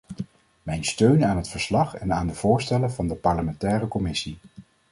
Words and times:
Mijn 0.63 0.83
steun 0.85 1.25
aan 1.25 1.37
het 1.37 1.47
verslag 1.47 1.95
en 1.95 2.13
aan 2.13 2.27
de 2.27 2.33
voorstellen 2.33 2.91
van 2.91 3.07
de 3.07 3.15
parlementaire 3.15 3.87
commissie. 3.87 4.37